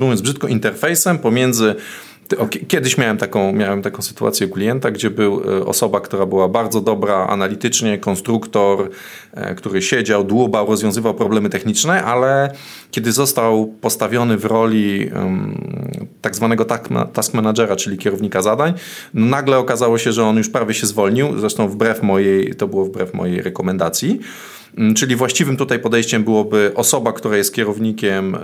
mówiąc 0.00 0.20
brzydko, 0.20 0.48
interfejsem 0.48 1.18
pomiędzy 1.18 1.74
Kiedyś 2.68 2.98
miałem 2.98 3.16
taką, 3.16 3.52
miałem 3.52 3.82
taką 3.82 4.02
sytuację 4.02 4.46
u 4.46 4.50
klienta, 4.50 4.90
gdzie 4.90 5.10
był 5.10 5.42
e, 5.58 5.66
osoba, 5.66 6.00
która 6.00 6.26
była 6.26 6.48
bardzo 6.48 6.80
dobra 6.80 7.26
analitycznie, 7.26 7.98
konstruktor, 7.98 8.90
e, 9.34 9.54
który 9.54 9.82
siedział, 9.82 10.24
dłubał, 10.24 10.66
rozwiązywał 10.66 11.14
problemy 11.14 11.50
techniczne, 11.50 12.04
ale 12.04 12.52
kiedy 12.90 13.12
został 13.12 13.66
postawiony 13.80 14.36
w 14.36 14.44
roli 14.44 15.10
tak 16.22 16.36
zwanego 16.36 16.64
tak- 16.64 16.88
task 17.12 17.34
managera, 17.34 17.76
czyli 17.76 17.98
kierownika 17.98 18.42
zadań, 18.42 18.74
no 19.14 19.26
nagle 19.26 19.58
okazało 19.58 19.98
się, 19.98 20.12
że 20.12 20.24
on 20.24 20.36
już 20.36 20.48
prawie 20.48 20.74
się 20.74 20.86
zwolnił, 20.86 21.38
zresztą 21.38 21.68
wbrew 21.68 22.02
mojej, 22.02 22.54
to 22.54 22.68
było 22.68 22.84
wbrew 22.84 23.14
mojej 23.14 23.42
rekomendacji. 23.42 24.20
Mm, 24.78 24.94
Czyli 24.94 25.16
właściwym 25.16 25.56
tutaj 25.56 25.78
podejściem 25.78 26.24
byłoby 26.24 26.72
osoba, 26.74 27.12
która 27.12 27.36
jest 27.36 27.54
kierownikiem 27.54 28.34
em, 28.34 28.40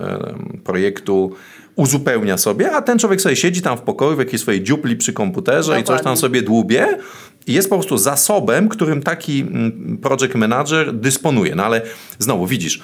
projektu, 0.64 1.32
uzupełnia 1.76 2.38
sobie, 2.38 2.72
a 2.72 2.82
ten 2.82 2.98
człowiek 2.98 3.20
sobie 3.20 3.36
siedzi 3.36 3.62
tam 3.62 3.78
w 3.78 3.80
pokoju 3.80 4.16
w 4.16 4.18
jakiejś 4.18 4.42
swojej 4.42 4.62
dziupli 4.62 4.96
przy 4.96 5.12
komputerze 5.12 5.72
i 5.80 5.84
coś 5.84 5.86
tam 5.86 5.96
Dokładnie. 5.96 6.20
sobie 6.20 6.42
dłubie 6.42 6.98
i 7.46 7.52
jest 7.52 7.70
po 7.70 7.76
prostu 7.76 7.98
zasobem, 7.98 8.68
którym 8.68 9.02
taki 9.02 9.40
mm, 9.40 9.98
project 10.02 10.34
manager 10.34 10.92
dysponuje. 10.92 11.54
No 11.54 11.64
ale 11.64 11.82
znowu 12.18 12.46
widzisz, 12.46 12.82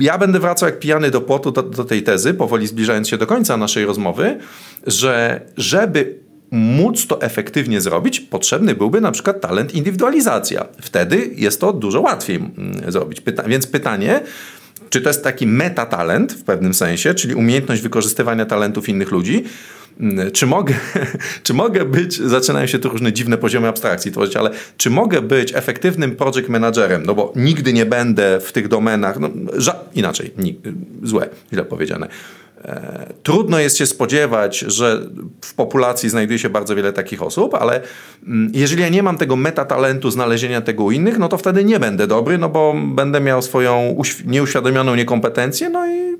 Ja 0.00 0.18
będę 0.18 0.40
wracał 0.40 0.68
jak 0.68 0.78
pijany 0.78 1.10
do 1.10 1.20
płotu 1.20 1.50
do, 1.50 1.62
do 1.62 1.84
tej 1.84 2.02
tezy, 2.02 2.34
powoli 2.34 2.66
zbliżając 2.66 3.08
się 3.08 3.18
do 3.18 3.26
końca 3.26 3.56
naszej 3.56 3.84
rozmowy, 3.84 4.38
że 4.86 5.40
żeby 5.56 6.18
móc 6.50 7.06
to 7.06 7.22
efektywnie 7.22 7.80
zrobić, 7.80 8.20
potrzebny 8.20 8.74
byłby 8.74 9.00
na 9.00 9.12
przykład 9.12 9.40
talent 9.40 9.74
indywidualizacja. 9.74 10.66
Wtedy 10.82 11.30
jest 11.36 11.60
to 11.60 11.72
dużo 11.72 12.00
łatwiej 12.00 12.36
mm, 12.36 12.92
zrobić. 12.92 13.20
Pyta 13.20 13.42
więc 13.42 13.66
pytanie, 13.66 14.20
czy 14.90 15.00
to 15.00 15.10
jest 15.10 15.24
taki 15.24 15.46
metatalent 15.46 16.32
w 16.32 16.44
pewnym 16.44 16.74
sensie, 16.74 17.14
czyli 17.14 17.34
umiejętność 17.34 17.82
wykorzystywania 17.82 18.46
talentów 18.46 18.88
innych 18.88 19.10
ludzi, 19.10 19.44
mm, 20.00 20.30
czy 20.30 20.46
mogę, 20.46 20.74
czy 21.44 21.54
mogę 21.54 21.84
być, 21.84 22.16
zaczynają 22.16 22.66
się 22.66 22.78
tu 22.78 22.88
różne 22.88 23.12
dziwne 23.12 23.38
poziomy 23.38 23.68
abstrakcji 23.68 24.12
tworzyć, 24.12 24.36
ale 24.36 24.50
czy 24.76 24.90
mogę 24.90 25.22
być 25.22 25.54
efektywnym 25.54 26.16
project 26.16 26.48
managerem, 26.48 27.06
no 27.06 27.14
bo 27.14 27.32
nigdy 27.36 27.72
nie 27.72 27.86
będę 27.86 28.40
w 28.40 28.52
tych 28.52 28.68
domenach, 28.68 29.18
no, 29.20 29.30
inaczej, 29.94 30.30
nie, 30.38 30.52
złe, 31.02 31.28
źle 31.52 31.64
powiedziane 31.64 32.08
trudno 33.22 33.58
jest 33.58 33.76
się 33.76 33.86
spodziewać, 33.86 34.58
że 34.58 35.00
w 35.44 35.54
populacji 35.54 36.08
znajduje 36.08 36.38
się 36.38 36.50
bardzo 36.50 36.76
wiele 36.76 36.92
takich 36.92 37.22
osób, 37.22 37.54
ale 37.54 37.80
mm, 38.26 38.52
jeżeli 38.54 38.82
ja 38.82 38.88
nie 38.88 39.02
mam 39.02 39.18
tego 39.18 39.36
metatalentu 39.36 40.10
znalezienia 40.10 40.60
tego 40.60 40.84
u 40.84 40.90
innych, 40.90 41.18
no 41.18 41.28
to 41.28 41.38
wtedy 41.38 41.64
nie 41.64 41.80
będę 41.80 42.06
dobry, 42.06 42.38
no 42.38 42.48
bo 42.48 42.74
będę 42.94 43.20
miał 43.20 43.42
swoją 43.42 43.96
nieuświadomioną 44.24 44.94
niekompetencję, 44.94 45.70
no 45.70 45.86
i 45.86 46.18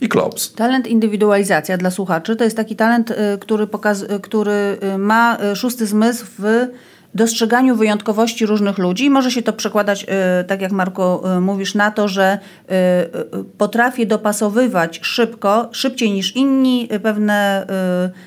i 0.00 0.08
klops. 0.08 0.52
Talent 0.52 0.86
indywidualizacja 0.86 1.76
dla 1.76 1.90
słuchaczy 1.90 2.36
to 2.36 2.44
jest 2.44 2.56
taki 2.56 2.76
talent, 2.76 3.10
y, 3.10 3.14
który, 3.40 3.66
pokaz- 3.66 4.12
y, 4.12 4.20
który 4.20 4.78
y, 4.94 4.98
ma 4.98 5.38
szósty 5.54 5.86
zmysł 5.86 6.26
w 6.38 6.66
dostrzeganiu 7.14 7.76
wyjątkowości 7.76 8.46
różnych 8.46 8.78
ludzi. 8.78 9.10
Może 9.10 9.30
się 9.30 9.42
to 9.42 9.52
przekładać, 9.52 10.02
y, 10.40 10.44
tak 10.44 10.60
jak 10.60 10.72
Marko 10.72 11.22
y, 11.36 11.40
mówisz, 11.40 11.74
na 11.74 11.90
to, 11.90 12.08
że 12.08 12.38
y, 12.38 13.44
potrafię 13.58 14.06
dopasowywać 14.06 15.00
szybko, 15.02 15.68
szybciej 15.72 16.10
niż 16.10 16.36
inni 16.36 16.88
pewne 17.02 17.66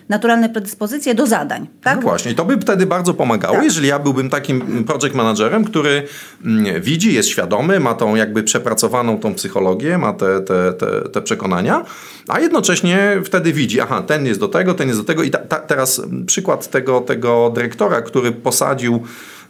naturalne 0.09 0.49
predyspozycje 0.49 1.15
do 1.15 1.27
zadań. 1.27 1.67
Tak? 1.83 1.95
No 1.95 2.01
właśnie, 2.01 2.33
to 2.33 2.45
by 2.45 2.57
wtedy 2.57 2.85
bardzo 2.85 3.13
pomagało, 3.13 3.55
tak. 3.55 3.63
jeżeli 3.63 3.87
ja 3.87 3.99
byłbym 3.99 4.29
takim 4.29 4.83
project 4.83 5.15
managerem, 5.15 5.63
który 5.63 6.03
mm, 6.45 6.81
widzi, 6.81 7.13
jest 7.13 7.29
świadomy, 7.29 7.79
ma 7.79 7.93
tą 7.93 8.15
jakby 8.15 8.43
przepracowaną 8.43 9.19
tą 9.19 9.33
psychologię, 9.33 9.97
ma 9.97 10.13
te, 10.13 10.41
te, 10.41 10.73
te, 10.73 11.09
te 11.09 11.21
przekonania, 11.21 11.83
a 12.27 12.39
jednocześnie 12.39 13.21
wtedy 13.25 13.53
widzi, 13.53 13.81
aha, 13.81 14.03
ten 14.07 14.25
jest 14.25 14.39
do 14.39 14.47
tego, 14.47 14.73
ten 14.73 14.87
jest 14.87 14.99
do 14.99 15.05
tego 15.05 15.23
i 15.23 15.29
ta, 15.29 15.37
ta, 15.37 15.59
teraz 15.59 16.01
przykład 16.25 16.69
tego, 16.69 17.01
tego 17.01 17.51
dyrektora, 17.55 18.01
który 18.01 18.31
posadził 18.31 18.76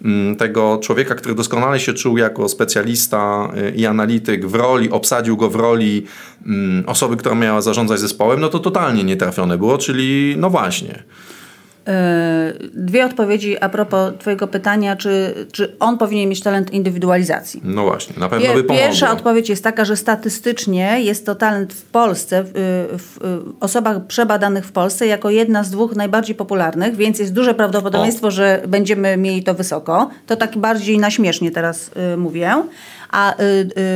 mm, 0.05 0.36
tego 0.36 0.79
człowieka, 0.84 1.15
który 1.15 1.36
doskonale 1.36 1.79
się 1.79 1.93
czuł 1.93 2.17
jako 2.17 2.50
specjalista 2.50 3.51
y, 3.57 3.72
i 3.75 3.86
analityk 3.86 4.46
w 4.46 4.55
roli, 4.55 4.89
obsadził 4.89 5.38
go 5.38 5.50
w 5.50 5.55
roli 5.55 6.05
mm, 6.46 6.84
osoby, 6.88 7.17
która 7.17 7.36
miała 7.36 7.62
zarządzać 7.62 8.00
zespołem, 8.00 8.39
no 8.39 8.50
to 8.50 8.60
totalnie 8.60 9.03
nietrafione 9.03 9.57
było, 9.57 9.77
czyli 9.77 10.36
no 10.38 10.50
właśnie. 10.50 11.03
Dwie 12.74 13.06
odpowiedzi 13.06 13.58
a 13.58 13.70
propos 13.70 14.13
Twojego 14.20 14.48
pytania, 14.48 14.96
czy, 14.96 15.34
czy 15.51 15.75
on 15.79 15.98
powinien 15.98 16.29
mieć 16.29 16.41
talent 16.41 16.74
indywidualizacji. 16.74 17.62
No 17.63 17.84
właśnie, 17.84 18.15
na 18.20 18.29
pewno 18.29 18.53
by 18.53 18.63
pomogło. 18.63 18.86
Pierwsza 18.86 19.12
odpowiedź 19.12 19.50
jest 19.50 19.63
taka, 19.63 19.86
że 19.86 19.96
statystycznie 19.96 21.01
jest 21.01 21.25
to 21.25 21.36
talent 21.36 21.74
w 21.74 21.84
Polsce, 21.84 22.44
w, 22.44 22.51
w, 22.98 23.17
osobach 23.60 24.06
przebadanych 24.08 24.65
w 24.65 24.72
Polsce, 24.72 25.08
jako 25.08 25.29
jedna 25.29 25.63
z 25.63 25.70
dwóch 25.70 25.96
najbardziej 25.96 26.36
popularnych, 26.36 26.96
więc 26.96 27.20
jest 27.20 27.34
duże 27.34 27.53
prawdopodobieństwo, 27.53 28.27
o. 28.27 28.32
że 28.32 28.62
będziemy 28.67 29.17
mieli 29.17 29.44
to 29.44 29.53
wysoko. 29.53 30.10
To 30.27 30.36
tak 30.36 30.58
bardziej 30.58 31.00
na 31.00 31.12
śmiesznie 31.12 31.51
teraz 31.51 31.91
y, 32.13 32.17
mówię. 32.17 32.53
A 33.12 33.34
y, 33.34 33.44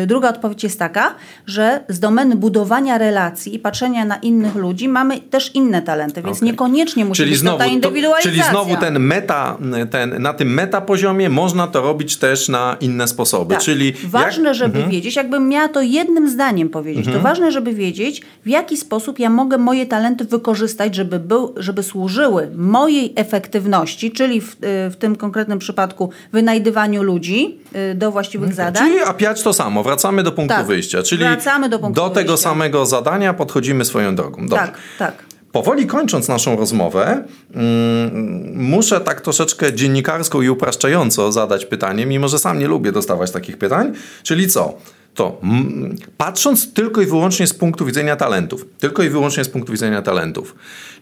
y, 0.04 0.08
druga 0.08 0.30
odpowiedź 0.30 0.64
jest 0.64 0.80
taka, 0.80 1.16
że 1.46 1.84
z 1.90 2.00
domeny 2.00 2.36
budowania 2.36 2.98
relacji 2.98 3.56
i 3.56 3.60
patrzenia 3.60 4.06
na 4.06 4.16
innych 4.16 4.56
ludzi 4.56 4.88
mamy 4.88 5.20
też 5.20 5.56
inne 5.56 5.82
talenty, 5.82 6.22
więc 6.22 6.38
okay. 6.38 6.50
niekoniecznie 6.50 7.06
musi 7.06 7.18
czyli 7.18 7.32
być 7.32 7.40
znowu, 7.40 7.58
to 7.58 7.64
ta 7.64 7.70
indywidualizacja. 7.70 8.32
To, 8.32 8.38
czyli 8.38 8.50
znowu 8.50 8.82
ten 8.82 9.00
meta, 9.00 9.58
ten, 9.92 10.22
na 10.22 10.34
tym 10.34 10.54
meta 10.54 10.82
poziomie 10.82 11.30
można 11.30 11.68
to 11.68 11.82
robić 11.82 12.18
też 12.18 12.50
na 12.50 12.78
inne 12.80 13.08
sposoby. 13.08 13.54
Tak. 13.54 13.64
Czyli 13.64 13.94
ważne, 14.04 14.48
jak... 14.50 14.56
żeby 14.56 14.76
mhm. 14.76 14.92
wiedzieć, 14.92 15.16
jakbym 15.16 15.50
miała 15.50 15.68
to 15.68 15.82
jednym 15.82 16.30
zdaniem 16.30 16.70
powiedzieć, 16.70 17.08
mhm. 17.08 17.18
to 17.18 17.30
ważne, 17.30 17.52
żeby 17.52 17.74
wiedzieć, 17.74 18.22
w 18.46 18.50
jaki 18.50 18.78
sposób 18.78 19.20
ja 19.20 19.30
mogę 19.30 19.58
moje 19.58 19.86
talenty 19.86 20.26
wykorzystać, 20.26 20.96
żeby, 20.96 21.20
był, 21.20 21.54
żeby 21.58 21.84
służyły 21.84 22.50
mojej 22.56 23.14
efektywności, 23.16 24.12
czyli 24.12 24.42
w, 24.42 24.54
y, 24.54 24.58
w 24.90 24.96
tym 25.00 25.16
konkretnym 25.16 25.60
przypadku 25.60 26.10
wynajdywaniu 26.32 27.04
ludzi 27.04 27.58
do 27.96 28.12
właściwych 28.12 28.46
okay. 28.46 28.56
zadań. 28.56 28.88
Czyli 28.88 29.01
a 29.06 29.14
piać 29.14 29.44
to 29.44 29.54
samo, 29.54 29.84
wracamy 29.84 30.24
do 30.24 30.32
punktu 30.32 30.56
tak, 30.56 30.66
wyjścia, 30.66 31.04
czyli 31.04 31.24
wracamy 31.24 31.70
do, 31.70 31.80
punktu 31.80 32.02
do 32.02 32.10
tego 32.10 32.32
wyjścia. 32.32 32.50
samego 32.50 32.86
zadania 32.86 33.34
podchodzimy 33.34 33.86
swoją 33.86 34.16
drogą. 34.16 34.48
Dobrze. 34.48 34.58
Tak, 34.58 34.78
tak. 35.00 35.32
Powoli 35.52 35.88
kończąc 35.88 36.28
naszą 36.28 36.56
rozmowę, 36.56 37.24
mm, 37.54 38.54
muszę 38.56 39.02
tak 39.02 39.22
troszeczkę 39.22 39.74
dziennikarsko 39.74 40.42
i 40.42 40.50
upraszczająco 40.50 41.32
zadać 41.32 41.66
pytanie, 41.66 42.06
mimo 42.06 42.28
że 42.28 42.40
sam 42.40 42.60
nie 42.60 42.68
lubię 42.68 42.92
dostawać 42.92 43.32
takich 43.32 43.58
pytań, 43.58 43.94
czyli 44.24 44.48
co? 44.48 44.78
To 45.14 45.38
mm, 45.44 45.96
patrząc 46.18 46.74
tylko 46.74 47.02
i 47.02 47.06
wyłącznie 47.06 47.48
z 47.48 47.54
punktu 47.54 47.86
widzenia 47.86 48.16
talentów, 48.16 48.66
tylko 48.80 49.04
i 49.04 49.10
wyłącznie 49.10 49.44
z 49.44 49.50
punktu 49.50 49.72
widzenia 49.72 50.02
talentów, 50.02 50.56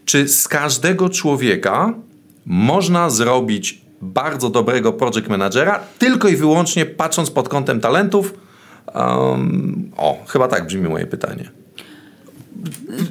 czy 0.04 0.28
z 0.28 0.48
każdego 0.48 1.08
człowieka 1.08 1.94
można 2.46 3.10
zrobić 3.10 3.79
bardzo 4.00 4.50
dobrego 4.50 4.92
project 4.92 5.28
managera, 5.28 5.80
tylko 5.98 6.28
i 6.28 6.36
wyłącznie 6.36 6.86
patrząc 6.86 7.30
pod 7.30 7.48
kątem 7.48 7.80
talentów? 7.80 8.34
Um, 8.94 9.90
o, 9.96 10.18
chyba 10.28 10.48
tak 10.48 10.66
brzmi 10.66 10.88
moje 10.88 11.06
pytanie. 11.06 11.50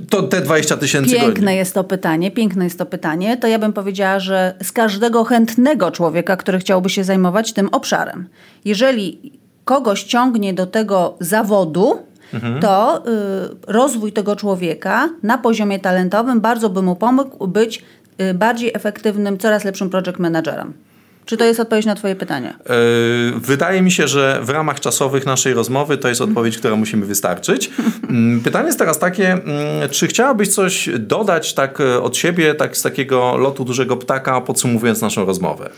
To 0.09 0.23
te 0.23 0.41
20 0.41 0.77
tysięcy 0.77 1.11
Piękne 1.11 1.29
godzin. 1.29 1.49
jest 1.49 1.73
to 1.73 1.83
pytanie, 1.83 2.31
piękne 2.31 2.63
jest 2.63 2.77
to 2.77 2.85
pytanie. 2.85 3.37
To 3.37 3.47
ja 3.47 3.59
bym 3.59 3.73
powiedziała, 3.73 4.19
że 4.19 4.53
z 4.63 4.71
każdego 4.71 5.23
chętnego 5.23 5.91
człowieka, 5.91 6.37
który 6.37 6.59
chciałby 6.59 6.89
się 6.89 7.03
zajmować 7.03 7.53
tym 7.53 7.69
obszarem. 7.71 8.29
Jeżeli 8.65 9.31
kogoś 9.65 10.03
ciągnie 10.03 10.53
do 10.53 10.67
tego 10.67 11.17
zawodu, 11.19 11.99
mhm. 12.33 12.61
to 12.61 12.97
y, 12.97 13.01
rozwój 13.67 14.11
tego 14.11 14.35
człowieka 14.35 15.09
na 15.23 15.37
poziomie 15.37 15.79
talentowym 15.79 16.41
bardzo 16.41 16.69
by 16.69 16.81
mu 16.81 16.95
pomógł 16.95 17.47
być 17.47 17.83
bardziej 18.33 18.71
efektywnym, 18.73 19.37
coraz 19.37 19.63
lepszym 19.63 19.89
project 19.89 20.19
managerem. 20.19 20.73
Czy 21.29 21.37
to 21.37 21.45
jest 21.45 21.59
odpowiedź 21.59 21.85
na 21.85 21.95
Twoje 21.95 22.15
pytanie? 22.15 22.53
Yy, 23.33 23.39
wydaje 23.39 23.81
mi 23.81 23.91
się, 23.91 24.07
że 24.07 24.39
w 24.43 24.49
ramach 24.49 24.79
czasowych 24.79 25.25
naszej 25.25 25.53
rozmowy 25.53 25.97
to 25.97 26.09
jest 26.09 26.21
odpowiedź, 26.21 26.57
która 26.57 26.75
musimy 26.75 27.05
wystarczyć. 27.05 27.69
Mm, 28.09 28.41
pytanie 28.41 28.65
jest 28.65 28.79
teraz 28.79 28.99
takie, 28.99 29.31
mm, 29.31 29.89
czy 29.91 30.07
chciałabyś 30.07 30.47
coś 30.47 30.89
dodać 30.99 31.53
tak 31.53 31.81
e, 31.81 32.01
od 32.01 32.17
siebie, 32.17 32.55
tak 32.55 32.77
z 32.77 32.81
takiego 32.81 33.37
lotu 33.37 33.65
dużego 33.65 33.97
ptaka, 33.97 34.41
podsumowując 34.41 35.01
naszą 35.01 35.25
rozmowę? 35.25 35.69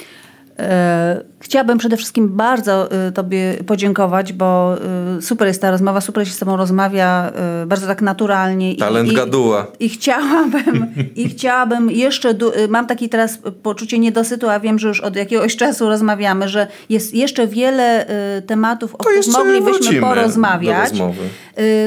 E, 0.59 1.21
chciałabym 1.41 1.77
przede 1.77 1.97
wszystkim 1.97 2.29
bardzo 2.29 2.91
e, 2.91 3.11
Tobie 3.11 3.53
podziękować, 3.67 4.33
bo 4.33 4.75
e, 5.17 5.21
super 5.21 5.47
jest 5.47 5.61
ta 5.61 5.71
rozmowa, 5.71 6.01
super 6.01 6.27
się 6.27 6.33
z 6.33 6.39
Tobą 6.39 6.57
rozmawia, 6.57 7.31
bardzo 7.65 7.87
tak 7.87 8.01
naturalnie. 8.01 8.75
Talent 8.75 9.11
i, 9.11 9.15
gaduła. 9.15 9.67
I, 9.79 9.85
i 9.85 9.89
chciałabym, 9.89 10.85
i 11.15 11.29
chciałabym 11.33 11.91
jeszcze, 11.91 12.35
mam 12.69 12.87
taki 12.87 13.09
teraz 13.09 13.39
poczucie 13.63 13.99
niedosytu, 13.99 14.49
a 14.49 14.59
wiem, 14.59 14.79
że 14.79 14.87
już 14.87 14.99
od 14.99 15.15
jakiegoś 15.15 15.55
czasu 15.55 15.89
rozmawiamy, 15.89 16.49
że 16.49 16.67
jest 16.89 17.13
jeszcze 17.13 17.47
wiele 17.47 18.05
tematów, 18.47 18.95
o 18.95 18.97
których 18.97 19.27
moglibyśmy 19.27 20.01
porozmawiać. 20.01 20.93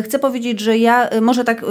Chcę 0.04 0.18
powiedzieć, 0.18 0.60
że 0.60 0.78
ja 0.78 1.10
może 1.20 1.44
tak 1.44 1.64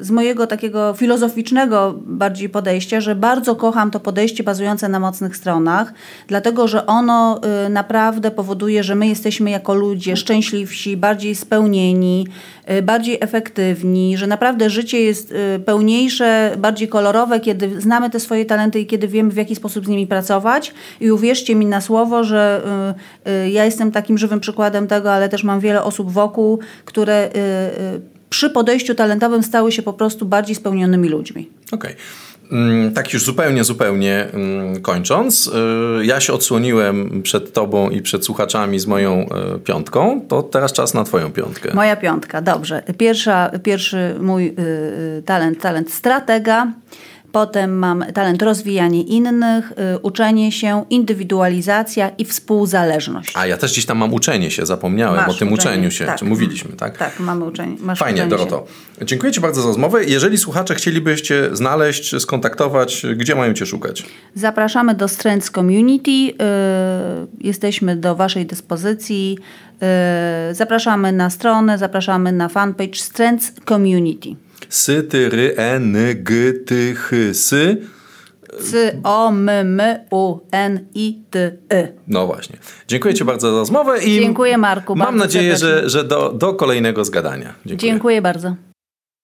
z 0.00 0.10
mojego 0.10 0.46
takiego 0.46 0.94
filozoficznego 0.94 1.94
bardziej 2.06 2.48
podejścia, 2.48 3.00
że 3.00 3.14
bardzo 3.14 3.56
kocham 3.56 3.90
to 3.90 4.00
podejście 4.00 4.44
bazujące 4.44 4.88
na 4.88 5.00
mocnych 5.00 5.36
stronach, 5.36 5.92
dlatego 6.28 6.68
że 6.68 6.86
ono 6.96 7.40
y, 7.66 7.68
naprawdę 7.68 8.30
powoduje, 8.30 8.82
że 8.82 8.94
my 8.94 9.08
jesteśmy 9.08 9.50
jako 9.50 9.74
ludzie 9.74 10.16
szczęśliwsi, 10.16 10.96
bardziej 10.96 11.34
spełnieni, 11.34 12.26
y, 12.70 12.82
bardziej 12.82 13.18
efektywni, 13.20 14.16
że 14.16 14.26
naprawdę 14.26 14.70
życie 14.70 15.00
jest 15.00 15.32
y, 15.32 15.60
pełniejsze, 15.66 16.56
bardziej 16.58 16.88
kolorowe, 16.88 17.40
kiedy 17.40 17.80
znamy 17.80 18.10
te 18.10 18.20
swoje 18.20 18.44
talenty 18.44 18.80
i 18.80 18.86
kiedy 18.86 19.08
wiemy, 19.08 19.30
w 19.30 19.36
jaki 19.36 19.56
sposób 19.56 19.84
z 19.84 19.88
nimi 19.88 20.06
pracować. 20.06 20.74
I 21.00 21.10
uwierzcie 21.10 21.54
mi 21.54 21.66
na 21.66 21.80
słowo, 21.80 22.24
że 22.24 22.62
ja 23.50 23.64
jestem 23.64 23.92
takim 23.92 24.18
żywym 24.18 24.40
przykładem 24.40 24.86
tego, 24.86 25.12
ale 25.12 25.28
też 25.28 25.44
mam 25.44 25.60
wiele 25.60 25.82
osób 25.82 26.12
wokół, 26.12 26.58
które 26.84 27.30
przy 28.30 28.50
podejściu 28.50 28.94
talentowym 28.94 29.42
stały 29.42 29.72
się 29.72 29.82
po 29.82 29.92
prostu 29.92 30.26
bardziej 30.26 30.56
spełnionymi 30.56 31.08
ludźmi. 31.08 31.48
Okej. 31.72 31.92
Okay. 31.92 32.25
Mm, 32.52 32.92
tak 32.92 33.12
już 33.12 33.24
zupełnie, 33.24 33.64
zupełnie 33.64 34.26
mm, 34.32 34.82
kończąc, 34.82 35.46
y, 35.46 36.06
ja 36.06 36.20
się 36.20 36.32
odsłoniłem 36.32 37.22
przed 37.22 37.52
tobą 37.52 37.90
i 37.90 38.02
przed 38.02 38.24
słuchaczami 38.24 38.78
z 38.78 38.86
moją 38.86 39.26
y, 39.56 39.58
piątką, 39.58 40.20
to 40.28 40.42
teraz 40.42 40.72
czas 40.72 40.94
na 40.94 41.04
twoją 41.04 41.32
piątkę. 41.32 41.74
Moja 41.74 41.96
piątka, 41.96 42.42
dobrze. 42.42 42.82
Pierwsza, 42.98 43.50
pierwszy 43.62 44.14
mój 44.20 44.54
y, 45.18 45.22
talent, 45.22 45.60
talent 45.60 45.92
stratega 45.92 46.72
potem 47.36 47.78
mam 47.78 48.04
talent 48.14 48.42
rozwijanie 48.42 49.02
innych, 49.02 49.72
y, 49.72 49.98
uczenie 49.98 50.52
się, 50.52 50.84
indywidualizacja 50.90 52.08
i 52.08 52.24
współzależność. 52.24 53.32
A 53.36 53.46
ja 53.46 53.56
też 53.56 53.72
gdzieś 53.72 53.86
tam 53.86 53.98
mam 53.98 54.14
uczenie 54.14 54.50
się, 54.50 54.66
zapomniałem 54.66 55.16
Masz 55.16 55.36
o 55.36 55.38
tym 55.38 55.52
uczenie, 55.52 55.74
uczeniu 55.74 55.90
się, 55.90 56.06
tak. 56.06 56.18
czy 56.18 56.24
mówiliśmy, 56.24 56.72
tak? 56.76 56.98
Tak, 56.98 57.20
mamy 57.20 57.44
uczenie. 57.44 57.76
Masz 57.80 57.98
Fajnie, 57.98 58.26
uczenie 58.26 58.44
się. 58.44 58.48
Doroto. 58.50 58.66
Dziękuję 59.02 59.32
Ci 59.32 59.40
bardzo 59.40 59.62
za 59.62 59.68
rozmowę. 59.68 60.04
Jeżeli 60.04 60.38
słuchacze 60.38 60.74
chcielibyście 60.74 61.48
znaleźć, 61.56 62.22
skontaktować, 62.22 63.06
gdzie 63.16 63.34
mają 63.34 63.54
Cię 63.54 63.66
szukać? 63.66 64.02
Zapraszamy 64.34 64.94
do 64.94 65.08
Strengths 65.08 65.50
Community. 65.50 66.10
y, 66.10 66.34
Jesteśmy 67.40 67.96
do 67.96 68.14
Waszej 68.14 68.46
dyspozycji. 68.46 69.38
Y, 70.50 70.54
Zapraszamy 70.54 71.12
na 71.12 71.30
stronę, 71.30 71.78
zapraszamy 71.78 72.32
na 72.32 72.48
fanpage 72.48 72.94
Strengths 72.98 73.52
Community. 73.68 74.45
Sy, 74.68 75.02
ty, 75.02 75.28
ry, 75.28 75.54
e, 75.56 75.78
ny, 75.78 76.14
g, 76.14 76.52
ty, 76.52 76.94
chy, 77.08 77.34
sy. 77.34 77.76
C 78.60 79.00
O 79.04 79.28
M 79.28 79.48
M 79.48 79.80
U 80.10 80.38
N 80.52 80.86
I 80.94 81.22
T 81.30 81.52
Y. 81.70 81.92
No 82.08 82.26
właśnie. 82.26 82.56
Dziękuję 82.88 83.14
Ci 83.14 83.24
bardzo 83.24 83.50
za 83.52 83.58
rozmowę 83.58 84.04
i 84.04 84.14
Dziękuję, 84.20 84.58
Marku, 84.58 84.96
Mam 84.96 85.16
nadzieję, 85.16 85.56
serdecznie. 85.58 85.88
że, 85.88 86.02
że 86.02 86.04
do, 86.04 86.32
do 86.32 86.54
kolejnego 86.54 87.04
zgadania. 87.04 87.54
Dziękuję. 87.66 87.90
Dziękuję 87.90 88.22
bardzo. 88.22 88.56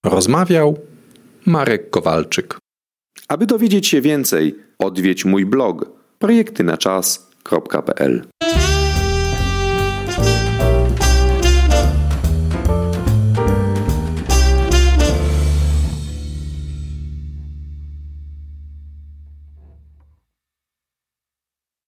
Rozmawiał 0.04 0.78
Marek 1.46 1.90
Kowalczyk. 1.90 2.58
Aby 3.28 3.46
dowiedzieć 3.46 3.86
się 3.86 4.00
więcej, 4.00 4.54
odwiedź 4.78 5.24
mój 5.24 5.46
blog 5.46 5.86
projektynaczas.pl 6.18 8.22